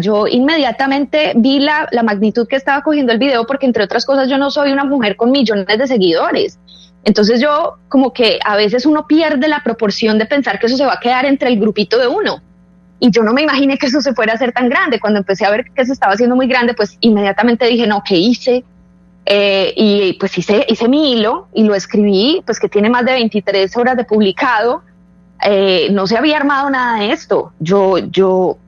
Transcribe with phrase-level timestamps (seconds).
[0.00, 4.38] Yo inmediatamente vi la, magnitud que estaba cogiendo el video porque entre otras cosas yo
[4.38, 6.60] no soy una mujer con millones de seguidores.
[7.02, 10.86] Entonces yo como que a veces uno pierde la proporción de pensar que eso se
[10.86, 12.40] va a quedar entre el grupito de uno.
[13.00, 15.00] Y yo no me imaginé que eso se fuera a hacer tan grande.
[15.00, 18.18] Cuando empecé a ver que se estaba haciendo muy grande, pues inmediatamente dije, no, ¿qué
[18.18, 18.62] hice?
[19.26, 23.14] Eh, y pues hice, hice mi hilo y lo escribí, pues que tiene más de
[23.14, 24.82] 23 horas de publicado.
[25.42, 27.52] Eh, no se había armado nada de esto.
[27.58, 28.58] Yo, yo,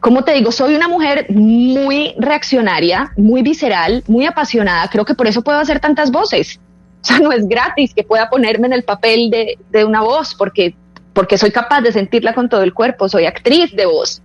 [0.00, 4.88] como te digo, soy una mujer muy reaccionaria, muy visceral, muy apasionada.
[4.88, 6.60] Creo que por eso puedo hacer tantas voces.
[7.06, 10.34] O sea, no es gratis que pueda ponerme en el papel de, de una voz,
[10.34, 10.74] porque
[11.16, 14.20] porque soy capaz de sentirla con todo el cuerpo, soy actriz de voz.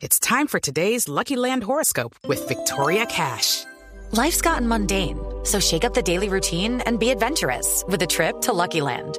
[0.00, 3.64] It's time for today's Lucky Land horoscope with Victoria Cash.
[4.12, 8.40] Life's gotten mundane, so shake up the daily routine and be adventurous with a trip
[8.42, 9.18] to Lucky Land.